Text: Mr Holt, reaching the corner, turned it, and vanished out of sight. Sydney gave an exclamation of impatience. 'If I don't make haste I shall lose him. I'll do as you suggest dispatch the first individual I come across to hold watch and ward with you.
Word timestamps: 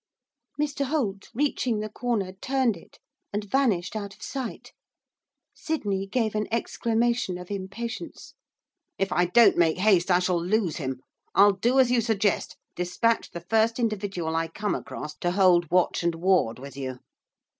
Mr 0.59 0.85
Holt, 0.85 1.29
reaching 1.31 1.79
the 1.79 1.87
corner, 1.87 2.31
turned 2.33 2.75
it, 2.75 2.97
and 3.31 3.43
vanished 3.43 3.95
out 3.95 4.15
of 4.15 4.23
sight. 4.23 4.73
Sydney 5.53 6.07
gave 6.07 6.33
an 6.33 6.47
exclamation 6.51 7.37
of 7.37 7.51
impatience. 7.51 8.33
'If 8.97 9.11
I 9.11 9.25
don't 9.25 9.57
make 9.57 9.77
haste 9.77 10.09
I 10.09 10.17
shall 10.17 10.43
lose 10.43 10.77
him. 10.77 11.01
I'll 11.35 11.53
do 11.53 11.79
as 11.79 11.91
you 11.91 12.01
suggest 12.01 12.57
dispatch 12.75 13.29
the 13.29 13.41
first 13.41 13.77
individual 13.77 14.35
I 14.35 14.47
come 14.47 14.73
across 14.73 15.13
to 15.17 15.33
hold 15.33 15.69
watch 15.69 16.01
and 16.01 16.15
ward 16.15 16.57
with 16.57 16.75
you. 16.75 16.97